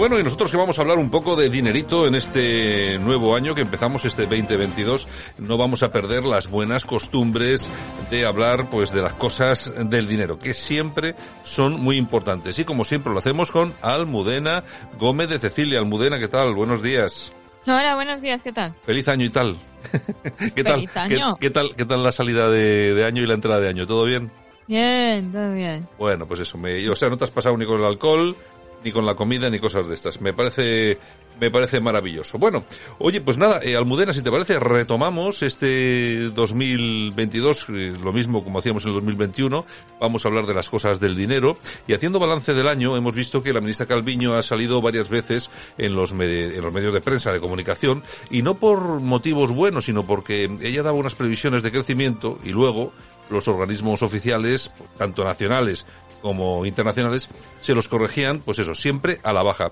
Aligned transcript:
Bueno, 0.00 0.18
y 0.18 0.22
nosotros 0.22 0.50
que 0.50 0.56
vamos 0.56 0.78
a 0.78 0.80
hablar 0.80 0.96
un 0.96 1.10
poco 1.10 1.36
de 1.36 1.50
dinerito 1.50 2.06
en 2.06 2.14
este 2.14 2.98
nuevo 2.98 3.36
año 3.36 3.54
que 3.54 3.60
empezamos 3.60 4.02
este 4.06 4.22
2022, 4.22 5.06
no 5.36 5.58
vamos 5.58 5.82
a 5.82 5.90
perder 5.90 6.24
las 6.24 6.48
buenas 6.48 6.86
costumbres 6.86 7.68
de 8.10 8.24
hablar 8.24 8.70
pues 8.70 8.92
de 8.92 9.02
las 9.02 9.12
cosas 9.12 9.70
del 9.90 10.08
dinero, 10.08 10.38
que 10.38 10.54
siempre 10.54 11.16
son 11.44 11.78
muy 11.78 11.98
importantes. 11.98 12.58
Y 12.58 12.64
como 12.64 12.86
siempre 12.86 13.12
lo 13.12 13.18
hacemos 13.18 13.50
con 13.50 13.74
Almudena 13.82 14.64
Gómez 14.98 15.28
de 15.28 15.38
Cecilia. 15.38 15.80
Almudena, 15.80 16.18
¿qué 16.18 16.28
tal? 16.28 16.54
Buenos 16.54 16.82
días. 16.82 17.30
Hola, 17.66 17.94
buenos 17.94 18.22
días, 18.22 18.40
¿qué 18.40 18.52
tal? 18.52 18.72
Feliz 18.82 19.06
año 19.06 19.26
y 19.26 19.30
tal. 19.30 19.58
¿Qué 20.56 20.64
Feliz 20.64 20.90
tal? 20.94 21.12
año. 21.12 21.36
¿Qué, 21.38 21.48
qué 21.48 21.50
tal? 21.50 21.74
¿Qué 21.76 21.84
tal 21.84 22.02
la 22.02 22.12
salida 22.12 22.48
de, 22.48 22.94
de 22.94 23.04
año 23.04 23.22
y 23.22 23.26
la 23.26 23.34
entrada 23.34 23.60
de 23.60 23.68
año? 23.68 23.86
¿Todo 23.86 24.06
bien? 24.06 24.30
Bien, 24.66 25.30
todo 25.30 25.52
bien. 25.52 25.86
Bueno, 25.98 26.26
pues 26.26 26.40
eso, 26.40 26.56
me, 26.56 26.88
o 26.88 26.94
sea, 26.94 27.08
no 27.08 27.16
te 27.16 27.24
has 27.24 27.30
pasado 27.32 27.56
ni 27.56 27.66
con 27.66 27.80
el 27.80 27.84
alcohol, 27.84 28.36
ni 28.84 28.92
con 28.92 29.06
la 29.06 29.14
comida, 29.14 29.48
ni 29.50 29.58
cosas 29.58 29.86
de 29.88 29.94
estas. 29.94 30.20
Me 30.20 30.32
parece, 30.32 30.98
me 31.40 31.50
parece 31.50 31.80
maravilloso. 31.80 32.38
Bueno, 32.38 32.64
oye, 32.98 33.20
pues 33.20 33.38
nada, 33.38 33.60
eh, 33.62 33.76
Almudena, 33.76 34.12
si 34.12 34.22
te 34.22 34.30
parece, 34.30 34.58
retomamos 34.58 35.42
este 35.42 36.30
2022, 36.30 37.66
eh, 37.70 37.92
lo 38.00 38.12
mismo 38.12 38.42
como 38.44 38.58
hacíamos 38.58 38.84
en 38.84 38.90
el 38.90 38.94
2021. 38.96 39.64
Vamos 40.00 40.24
a 40.24 40.28
hablar 40.28 40.46
de 40.46 40.54
las 40.54 40.68
cosas 40.68 41.00
del 41.00 41.16
dinero. 41.16 41.58
Y 41.86 41.94
haciendo 41.94 42.18
balance 42.18 42.54
del 42.54 42.68
año, 42.68 42.96
hemos 42.96 43.14
visto 43.14 43.42
que 43.42 43.52
la 43.52 43.60
ministra 43.60 43.86
Calviño 43.86 44.34
ha 44.34 44.42
salido 44.42 44.80
varias 44.80 45.08
veces 45.08 45.50
en 45.78 45.94
los, 45.94 46.12
en 46.12 46.62
los 46.62 46.72
medios 46.72 46.92
de 46.92 47.00
prensa, 47.00 47.32
de 47.32 47.40
comunicación, 47.40 48.02
y 48.30 48.42
no 48.42 48.58
por 48.58 49.00
motivos 49.00 49.52
buenos, 49.52 49.86
sino 49.86 50.06
porque 50.06 50.44
ella 50.60 50.82
daba 50.82 50.98
unas 50.98 51.14
previsiones 51.14 51.62
de 51.62 51.72
crecimiento 51.72 52.38
y 52.44 52.50
luego 52.50 52.92
los 53.30 53.46
organismos 53.48 54.02
oficiales, 54.02 54.72
tanto 54.98 55.24
nacionales 55.24 55.86
como 56.22 56.66
internacionales, 56.66 57.28
se 57.60 57.74
los 57.74 57.88
corregían, 57.88 58.40
pues 58.40 58.58
eso, 58.58 58.74
siempre 58.74 59.20
a 59.22 59.32
la 59.32 59.42
baja. 59.42 59.70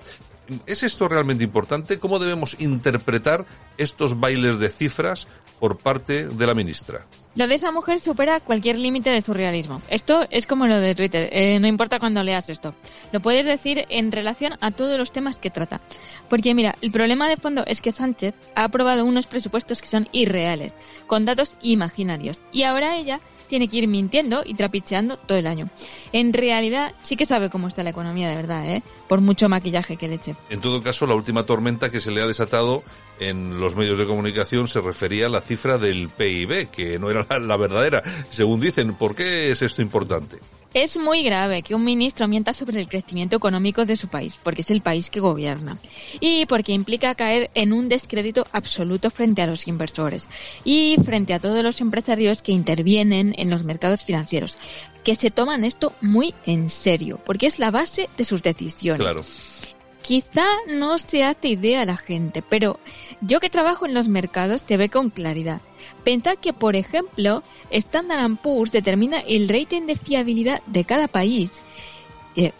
¿Es 0.66 0.82
esto 0.82 1.08
realmente 1.08 1.44
importante? 1.44 1.98
¿Cómo 1.98 2.18
debemos 2.18 2.56
interpretar 2.58 3.44
estos 3.76 4.18
bailes 4.18 4.58
de 4.58 4.70
cifras 4.70 5.28
por 5.60 5.78
parte 5.78 6.26
de 6.26 6.46
la 6.46 6.54
ministra? 6.54 7.06
Lo 7.34 7.46
de 7.46 7.54
esa 7.54 7.70
mujer 7.70 8.00
supera 8.00 8.40
cualquier 8.40 8.76
límite 8.78 9.10
de 9.10 9.20
surrealismo. 9.20 9.82
Esto 9.90 10.26
es 10.30 10.46
como 10.46 10.66
lo 10.66 10.80
de 10.80 10.94
Twitter, 10.94 11.28
eh, 11.32 11.60
no 11.60 11.68
importa 11.68 12.00
cuando 12.00 12.22
leas 12.22 12.48
esto. 12.48 12.74
Lo 13.12 13.20
puedes 13.20 13.46
decir 13.46 13.84
en 13.90 14.10
relación 14.10 14.54
a 14.60 14.70
todos 14.70 14.98
los 14.98 15.12
temas 15.12 15.38
que 15.38 15.50
trata. 15.50 15.82
Porque 16.28 16.54
mira, 16.54 16.74
el 16.80 16.90
problema 16.90 17.28
de 17.28 17.36
fondo 17.36 17.64
es 17.66 17.82
que 17.82 17.92
Sánchez 17.92 18.34
ha 18.56 18.64
aprobado 18.64 19.04
unos 19.04 19.26
presupuestos 19.26 19.82
que 19.82 19.86
son 19.86 20.08
irreales, 20.12 20.76
con 21.06 21.26
datos 21.26 21.56
imaginarios. 21.62 22.40
Y 22.50 22.62
ahora 22.62 22.96
ella 22.96 23.20
tiene 23.48 23.68
que 23.68 23.78
ir 23.78 23.88
mintiendo 23.88 24.42
y 24.44 24.54
trapicheando 24.54 25.16
todo 25.16 25.38
el 25.38 25.46
año. 25.46 25.68
En 26.12 26.32
realidad 26.32 26.94
sí 27.02 27.16
que 27.16 27.26
sabe 27.26 27.50
cómo 27.50 27.68
está 27.68 27.82
la 27.82 27.90
economía 27.90 28.28
de 28.28 28.36
verdad, 28.36 28.68
¿eh? 28.68 28.82
Por 29.08 29.20
mucho 29.20 29.48
maquillaje 29.48 29.96
que 29.96 30.08
le 30.08 30.16
eche. 30.16 30.36
En 30.50 30.60
todo 30.60 30.82
caso, 30.82 31.06
la 31.06 31.14
última 31.14 31.44
tormenta 31.44 31.90
que 31.90 32.00
se 32.00 32.12
le 32.12 32.22
ha 32.22 32.26
desatado 32.26 32.82
en 33.18 33.58
los 33.58 33.74
medios 33.74 33.98
de 33.98 34.06
comunicación 34.06 34.68
se 34.68 34.80
refería 34.80 35.26
a 35.26 35.30
la 35.30 35.40
cifra 35.40 35.78
del 35.78 36.08
PIB, 36.08 36.70
que 36.70 36.98
no 36.98 37.10
era 37.10 37.26
la, 37.28 37.38
la 37.38 37.56
verdadera, 37.56 38.02
según 38.30 38.60
dicen. 38.60 38.94
¿Por 38.94 39.14
qué 39.14 39.50
es 39.50 39.62
esto 39.62 39.82
importante? 39.82 40.38
Es 40.74 40.98
muy 40.98 41.22
grave 41.22 41.62
que 41.62 41.74
un 41.74 41.82
ministro 41.82 42.28
mienta 42.28 42.52
sobre 42.52 42.80
el 42.80 42.88
crecimiento 42.88 43.36
económico 43.36 43.86
de 43.86 43.96
su 43.96 44.08
país, 44.08 44.38
porque 44.42 44.60
es 44.60 44.70
el 44.70 44.82
país 44.82 45.08
que 45.08 45.18
gobierna, 45.20 45.78
y 46.20 46.44
porque 46.44 46.72
implica 46.72 47.14
caer 47.14 47.50
en 47.54 47.72
un 47.72 47.88
descrédito 47.88 48.46
absoluto 48.52 49.10
frente 49.10 49.40
a 49.40 49.46
los 49.46 49.66
inversores 49.66 50.28
y 50.64 50.96
frente 51.02 51.32
a 51.32 51.40
todos 51.40 51.62
los 51.62 51.80
empresarios 51.80 52.42
que 52.42 52.52
intervienen 52.52 53.34
en 53.38 53.48
los 53.48 53.64
mercados 53.64 54.04
financieros, 54.04 54.58
que 55.04 55.14
se 55.14 55.30
toman 55.30 55.64
esto 55.64 55.94
muy 56.02 56.34
en 56.44 56.68
serio, 56.68 57.18
porque 57.24 57.46
es 57.46 57.58
la 57.58 57.70
base 57.70 58.10
de 58.18 58.24
sus 58.24 58.42
decisiones. 58.42 59.00
Claro. 59.00 59.22
Quizá 60.08 60.46
no 60.66 60.96
se 60.96 61.22
hace 61.22 61.48
idea 61.48 61.84
la 61.84 61.98
gente, 61.98 62.40
pero 62.40 62.80
yo 63.20 63.40
que 63.40 63.50
trabajo 63.50 63.84
en 63.84 63.92
los 63.92 64.08
mercados 64.08 64.62
te 64.62 64.78
ve 64.78 64.88
con 64.88 65.10
claridad. 65.10 65.60
Pensad 66.02 66.36
que, 66.36 66.54
por 66.54 66.76
ejemplo, 66.76 67.42
Standard 67.70 68.36
Poor's 68.42 68.72
determina 68.72 69.20
el 69.20 69.50
rating 69.50 69.82
de 69.82 69.96
fiabilidad 69.96 70.62
de 70.64 70.84
cada 70.84 71.08
país 71.08 71.62
eh, 72.36 72.52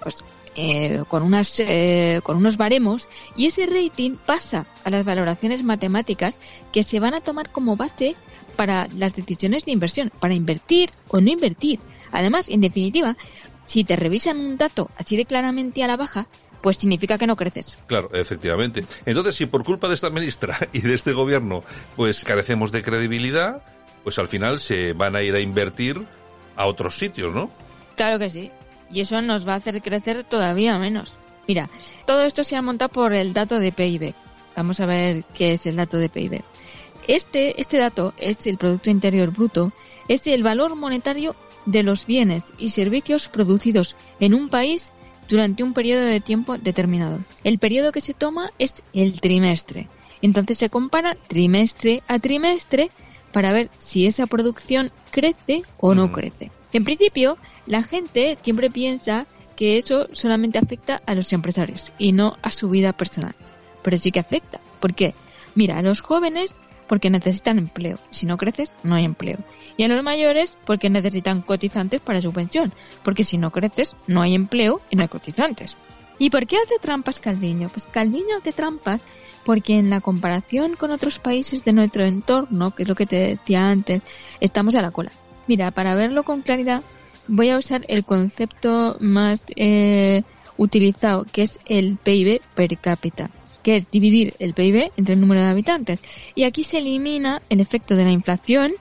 eh, 0.56 1.02
con, 1.08 1.22
unas, 1.22 1.58
eh, 1.60 2.20
con 2.22 2.36
unos 2.36 2.56
baremos 2.56 3.08
y 3.36 3.46
ese 3.46 3.66
rating 3.66 4.16
pasa 4.16 4.66
a 4.84 4.90
las 4.90 5.04
valoraciones 5.04 5.62
matemáticas 5.62 6.40
que 6.72 6.82
se 6.82 7.00
van 7.00 7.14
a 7.14 7.20
tomar 7.20 7.50
como 7.50 7.76
base 7.76 8.16
para 8.56 8.88
las 8.96 9.14
decisiones 9.14 9.64
de 9.64 9.72
inversión, 9.72 10.10
para 10.20 10.34
invertir 10.34 10.90
o 11.08 11.20
no 11.20 11.30
invertir. 11.30 11.78
Además, 12.10 12.48
en 12.48 12.60
definitiva, 12.60 13.16
si 13.66 13.84
te 13.84 13.96
revisan 13.96 14.38
un 14.38 14.56
dato 14.56 14.90
así 14.96 15.16
de 15.16 15.26
claramente 15.26 15.84
a 15.84 15.86
la 15.86 15.96
baja, 15.96 16.26
pues 16.60 16.76
significa 16.76 17.18
que 17.18 17.26
no 17.26 17.36
creces. 17.36 17.76
Claro, 17.86 18.10
efectivamente. 18.12 18.84
Entonces, 19.06 19.36
si 19.36 19.46
por 19.46 19.64
culpa 19.64 19.88
de 19.88 19.94
esta 19.94 20.10
ministra 20.10 20.58
y 20.72 20.80
de 20.80 20.94
este 20.94 21.12
gobierno, 21.12 21.62
pues 21.96 22.24
carecemos 22.24 22.72
de 22.72 22.82
credibilidad, 22.82 23.62
pues 24.04 24.18
al 24.18 24.28
final 24.28 24.58
se 24.58 24.92
van 24.92 25.16
a 25.16 25.22
ir 25.22 25.34
a 25.34 25.40
invertir 25.40 26.04
a 26.56 26.66
otros 26.66 26.98
sitios, 26.98 27.32
¿no? 27.32 27.50
Claro 27.96 28.18
que 28.18 28.30
sí. 28.30 28.50
Y 28.90 29.00
eso 29.00 29.20
nos 29.22 29.46
va 29.46 29.54
a 29.54 29.56
hacer 29.56 29.82
crecer 29.82 30.24
todavía 30.24 30.78
menos. 30.78 31.14
Mira, 31.46 31.70
todo 32.06 32.22
esto 32.24 32.44
se 32.44 32.56
ha 32.56 32.62
montado 32.62 32.90
por 32.90 33.14
el 33.14 33.32
dato 33.32 33.58
de 33.58 33.72
PIB. 33.72 34.14
Vamos 34.56 34.80
a 34.80 34.86
ver 34.86 35.24
qué 35.34 35.52
es 35.52 35.66
el 35.66 35.76
dato 35.76 35.96
de 35.98 36.08
PIB. 36.08 36.42
Este, 37.06 37.60
este 37.60 37.78
dato 37.78 38.12
es 38.18 38.46
el 38.46 38.58
Producto 38.58 38.90
Interior 38.90 39.30
Bruto, 39.30 39.72
es 40.08 40.26
el 40.26 40.42
valor 40.42 40.76
monetario 40.76 41.34
de 41.64 41.82
los 41.82 42.06
bienes 42.06 42.44
y 42.58 42.70
servicios 42.70 43.28
producidos 43.28 43.96
en 44.20 44.34
un 44.34 44.48
país 44.50 44.92
durante 45.28 45.62
un 45.62 45.74
periodo 45.74 46.04
de 46.04 46.20
tiempo 46.20 46.56
determinado. 46.58 47.20
El 47.44 47.58
periodo 47.58 47.92
que 47.92 48.00
se 48.00 48.14
toma 48.14 48.50
es 48.58 48.82
el 48.92 49.20
trimestre. 49.20 49.88
Entonces 50.20 50.58
se 50.58 50.70
compara 50.70 51.16
trimestre 51.28 52.02
a 52.08 52.18
trimestre 52.18 52.90
para 53.32 53.52
ver 53.52 53.70
si 53.78 54.06
esa 54.06 54.26
producción 54.26 54.90
crece 55.10 55.62
o 55.76 55.94
no 55.94 56.04
Ujú. 56.06 56.12
crece. 56.14 56.50
En 56.72 56.84
principio, 56.84 57.38
la 57.66 57.82
gente 57.82 58.36
siempre 58.42 58.70
piensa 58.70 59.26
que 59.56 59.78
eso 59.78 60.08
solamente 60.12 60.58
afecta 60.58 61.02
a 61.06 61.14
los 61.14 61.32
empresarios 61.32 61.92
y 61.98 62.12
no 62.12 62.36
a 62.42 62.50
su 62.50 62.68
vida 62.68 62.92
personal. 62.92 63.34
Pero 63.82 63.98
sí 63.98 64.12
que 64.12 64.20
afecta. 64.20 64.60
¿Por 64.80 64.94
qué? 64.94 65.14
Mira, 65.54 65.78
a 65.78 65.82
los 65.82 66.00
jóvenes 66.00 66.54
porque 66.86 67.10
necesitan 67.10 67.58
empleo. 67.58 67.98
Si 68.10 68.26
no 68.26 68.36
creces, 68.36 68.72
no 68.82 68.94
hay 68.94 69.04
empleo. 69.04 69.38
Y 69.76 69.84
a 69.84 69.88
los 69.88 70.02
mayores 70.02 70.56
porque 70.64 70.90
necesitan 70.90 71.42
cotizantes 71.42 72.00
para 72.00 72.22
su 72.22 72.32
pensión. 72.32 72.72
Porque 73.02 73.24
si 73.24 73.38
no 73.38 73.50
creces, 73.50 73.96
no 74.06 74.22
hay 74.22 74.34
empleo 74.34 74.80
y 74.90 74.96
no 74.96 75.02
hay 75.02 75.08
cotizantes. 75.08 75.76
¿Y 76.18 76.30
por 76.30 76.46
qué 76.46 76.56
hace 76.56 76.78
trampas 76.80 77.20
Calviño? 77.20 77.68
Pues 77.68 77.86
Calviño 77.86 78.38
hace 78.40 78.52
trampas 78.52 79.00
porque 79.44 79.78
en 79.78 79.88
la 79.88 80.00
comparación 80.00 80.74
con 80.74 80.90
otros 80.90 81.20
países 81.20 81.64
de 81.64 81.72
nuestro 81.72 82.04
entorno, 82.04 82.74
que 82.74 82.82
es 82.82 82.88
lo 82.88 82.94
que 82.94 83.06
te 83.06 83.16
decía 83.16 83.68
antes, 83.68 84.02
estamos 84.40 84.74
a 84.74 84.82
la 84.82 84.90
cola. 84.90 85.12
Mira, 85.48 85.70
para 85.70 85.94
verlo 85.94 86.24
con 86.24 86.42
claridad, 86.42 86.82
voy 87.26 87.48
a 87.48 87.58
usar 87.58 87.84
el 87.88 88.04
concepto 88.04 88.98
más 89.00 89.44
eh, 89.56 90.22
utilizado, 90.58 91.24
que 91.32 91.42
es 91.42 91.58
el 91.64 91.96
PIB 91.96 92.42
per 92.54 92.76
cápita, 92.78 93.30
que 93.62 93.76
es 93.76 93.90
dividir 93.90 94.34
el 94.38 94.52
PIB 94.52 94.92
entre 94.98 95.14
el 95.14 95.20
número 95.20 95.40
de 95.40 95.48
habitantes. 95.48 96.00
Y 96.34 96.44
aquí 96.44 96.64
se 96.64 96.78
elimina 96.78 97.40
el 97.48 97.60
efecto 97.60 97.96
de 97.96 98.04
la 98.04 98.10
inflación, 98.10 98.74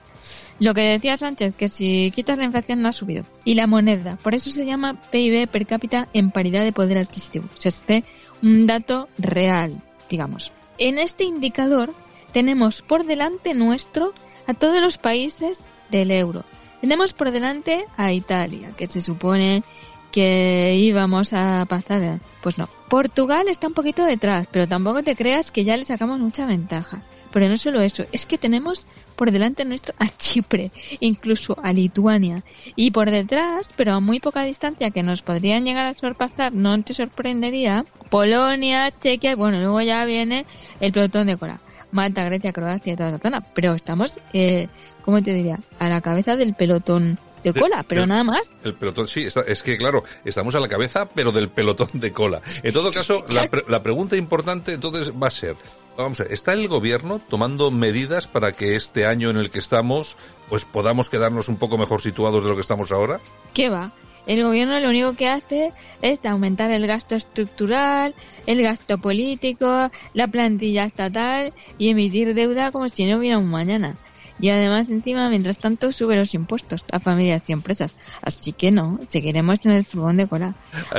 lo 0.60 0.74
que 0.74 0.82
decía 0.82 1.16
Sánchez, 1.16 1.54
que 1.56 1.68
si 1.68 2.12
quitas 2.14 2.36
la 2.36 2.44
inflación 2.44 2.82
no 2.82 2.88
ha 2.88 2.92
subido. 2.92 3.24
Y 3.46 3.54
la 3.54 3.66
moneda, 3.66 4.18
por 4.22 4.34
eso 4.34 4.50
se 4.50 4.66
llama 4.66 5.00
PIB 5.10 5.48
per 5.48 5.66
cápita 5.66 6.08
en 6.12 6.30
paridad 6.30 6.64
de 6.64 6.72
poder 6.72 6.98
adquisitivo. 6.98 7.46
O 7.56 7.60
sea, 7.60 7.70
es 7.70 8.04
un 8.42 8.66
dato 8.66 9.08
real, 9.16 9.80
digamos. 10.10 10.52
En 10.76 10.98
este 10.98 11.24
indicador 11.24 11.94
tenemos 12.32 12.82
por 12.82 13.06
delante 13.06 13.54
nuestro 13.54 14.12
a 14.48 14.54
todos 14.54 14.80
los 14.80 14.98
países 14.98 15.62
del 15.90 16.10
euro. 16.10 16.44
Tenemos 16.80 17.12
por 17.12 17.30
delante 17.30 17.84
a 17.96 18.12
Italia, 18.12 18.72
que 18.76 18.86
se 18.86 19.00
supone 19.00 19.62
que 20.10 20.74
íbamos 20.76 21.32
a 21.32 21.66
pasar. 21.68 22.18
Pues 22.40 22.56
no. 22.56 22.68
Portugal 22.88 23.48
está 23.48 23.68
un 23.68 23.74
poquito 23.74 24.04
detrás, 24.04 24.48
pero 24.50 24.66
tampoco 24.66 25.02
te 25.02 25.14
creas 25.14 25.50
que 25.50 25.64
ya 25.64 25.76
le 25.76 25.84
sacamos 25.84 26.18
mucha 26.18 26.46
ventaja. 26.46 27.02
Pero 27.30 27.46
no 27.48 27.58
solo 27.58 27.82
eso, 27.82 28.06
es 28.10 28.24
que 28.24 28.38
tenemos 28.38 28.86
por 29.14 29.30
delante 29.32 29.66
nuestro 29.66 29.94
a 29.98 30.08
Chipre, 30.08 30.70
incluso 31.00 31.58
a 31.62 31.74
Lituania. 31.74 32.42
Y 32.74 32.90
por 32.90 33.10
detrás, 33.10 33.68
pero 33.76 33.92
a 33.92 34.00
muy 34.00 34.18
poca 34.18 34.44
distancia 34.44 34.90
que 34.90 35.02
nos 35.02 35.20
podrían 35.20 35.66
llegar 35.66 35.86
a 35.86 35.94
sorpasar, 35.94 36.54
no 36.54 36.80
te 36.82 36.94
sorprendería, 36.94 37.84
Polonia, 38.08 38.90
Chequia, 38.98 39.32
y 39.32 39.34
bueno, 39.34 39.58
luego 39.58 39.82
ya 39.82 40.06
viene 40.06 40.46
el 40.80 40.92
pelotón 40.92 41.26
de 41.26 41.36
cola. 41.36 41.60
Malta, 41.90 42.24
Grecia, 42.24 42.52
Croacia 42.52 42.92
y 42.92 42.96
toda 42.96 43.12
la 43.12 43.18
zona. 43.18 43.40
Pero 43.54 43.74
estamos, 43.74 44.20
eh, 44.32 44.68
¿cómo 45.02 45.22
te 45.22 45.32
diría? 45.32 45.58
A 45.78 45.88
la 45.88 46.00
cabeza 46.00 46.36
del 46.36 46.54
pelotón 46.54 47.18
de 47.42 47.52
cola, 47.52 47.84
pero 47.86 48.06
nada 48.06 48.24
más. 48.24 48.50
El 48.64 48.74
pelotón, 48.74 49.08
sí, 49.08 49.26
es 49.26 49.62
que 49.62 49.76
claro, 49.76 50.04
estamos 50.24 50.54
a 50.54 50.60
la 50.60 50.68
cabeza, 50.68 51.08
pero 51.08 51.32
del 51.32 51.48
pelotón 51.48 51.88
de 51.94 52.12
cola. 52.12 52.42
En 52.62 52.72
todo 52.72 52.90
caso, 52.90 53.24
la, 53.28 53.48
la 53.68 53.82
pregunta 53.82 54.16
importante 54.16 54.72
entonces 54.72 55.12
va 55.12 55.28
a 55.28 55.30
ser, 55.30 55.56
vamos 55.96 56.20
a 56.20 56.24
ver, 56.24 56.32
¿está 56.32 56.52
el 56.52 56.68
gobierno 56.68 57.20
tomando 57.28 57.70
medidas 57.70 58.26
para 58.26 58.52
que 58.52 58.76
este 58.76 59.06
año 59.06 59.30
en 59.30 59.36
el 59.36 59.50
que 59.50 59.58
estamos, 59.58 60.16
pues 60.48 60.64
podamos 60.64 61.08
quedarnos 61.08 61.48
un 61.48 61.56
poco 61.56 61.78
mejor 61.78 62.00
situados 62.00 62.42
de 62.42 62.50
lo 62.50 62.54
que 62.54 62.62
estamos 62.62 62.92
ahora? 62.92 63.20
¿Qué 63.54 63.68
va? 63.68 63.92
El 64.26 64.42
gobierno 64.42 64.78
lo 64.80 64.90
único 64.90 65.14
que 65.14 65.28
hace 65.28 65.72
es 66.02 66.24
aumentar 66.24 66.70
el 66.70 66.86
gasto 66.86 67.14
estructural, 67.14 68.14
el 68.46 68.62
gasto 68.62 68.98
político, 68.98 69.90
la 70.14 70.28
plantilla 70.28 70.84
estatal 70.84 71.52
y 71.78 71.88
emitir 71.88 72.34
deuda 72.34 72.72
como 72.72 72.88
si 72.88 73.06
no 73.06 73.18
hubiera 73.18 73.38
un 73.38 73.50
mañana. 73.50 73.96
Y 74.40 74.50
además, 74.50 74.88
encima, 74.88 75.28
mientras 75.28 75.58
tanto, 75.58 75.92
sube 75.92 76.16
los 76.16 76.34
impuestos 76.34 76.84
a 76.90 77.00
familias 77.00 77.48
y 77.48 77.52
empresas. 77.52 77.92
Así 78.22 78.52
que 78.52 78.70
no, 78.70 79.00
seguiremos 79.08 79.64
en 79.64 79.72
el 79.72 79.84
furgón 79.84 80.16
de 80.16 80.26
cola. 80.26 80.54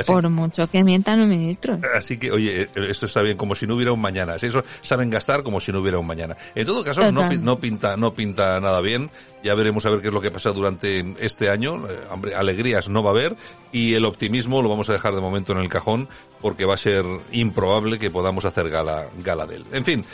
por 0.06 0.28
mucho 0.28 0.68
que 0.68 0.82
mientan 0.82 1.20
los 1.20 1.28
ministros. 1.28 1.80
Así 1.94 2.18
que, 2.18 2.30
oye, 2.30 2.68
esto 2.88 3.06
está 3.06 3.22
bien, 3.22 3.36
como 3.36 3.54
si 3.54 3.66
no 3.66 3.76
hubiera 3.76 3.92
un 3.92 4.00
mañana. 4.00 4.36
Eso 4.36 4.64
saben 4.82 5.10
gastar 5.10 5.42
como 5.42 5.60
si 5.60 5.72
no 5.72 5.80
hubiera 5.80 5.98
un 5.98 6.06
mañana. 6.06 6.36
En 6.54 6.66
todo 6.66 6.84
caso, 6.84 7.10
no, 7.12 7.30
no, 7.30 7.58
pinta, 7.58 7.96
no 7.96 8.14
pinta 8.14 8.60
nada 8.60 8.80
bien. 8.80 9.10
Ya 9.42 9.54
veremos 9.54 9.86
a 9.86 9.90
ver 9.90 10.00
qué 10.00 10.08
es 10.08 10.12
lo 10.12 10.20
que 10.20 10.30
pasa 10.30 10.50
durante 10.50 11.14
este 11.20 11.48
año. 11.48 11.88
Eh, 11.88 11.98
hombre, 12.10 12.34
alegrías 12.34 12.88
no 12.88 13.02
va 13.02 13.10
a 13.10 13.12
haber 13.12 13.36
y 13.72 13.94
el 13.94 14.04
optimismo 14.04 14.62
lo 14.62 14.68
vamos 14.68 14.90
a 14.90 14.92
dejar 14.92 15.14
de 15.14 15.20
momento 15.20 15.52
en 15.52 15.58
el 15.58 15.68
cajón 15.68 16.08
porque 16.40 16.64
va 16.64 16.74
a 16.74 16.78
ser 16.78 17.04
improbable 17.32 17.98
que 17.98 18.10
podamos 18.10 18.44
hacer 18.44 18.68
gala, 18.68 19.06
gala 19.22 19.46
de 19.46 19.56
él. 19.56 19.64
En 19.72 19.84
fin, 19.84 20.04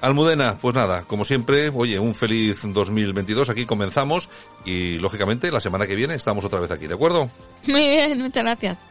Almudena, 0.00 0.58
pues 0.60 0.74
nada, 0.74 1.02
como 1.04 1.24
siempre, 1.24 1.70
oye, 1.74 1.98
un 1.98 2.14
feliz 2.14 2.64
2022. 2.72 3.48
Aquí 3.48 3.66
comenzamos 3.66 4.28
y, 4.64 4.98
lógicamente, 4.98 5.50
la 5.50 5.60
semana 5.60 5.86
que 5.86 5.94
viene 5.94 6.14
estamos 6.14 6.44
otra 6.44 6.60
vez 6.60 6.70
aquí, 6.70 6.86
¿de 6.86 6.94
acuerdo? 6.94 7.30
Muy 7.68 7.80
bien, 7.80 8.20
muchas 8.20 8.44
gracias. 8.44 8.86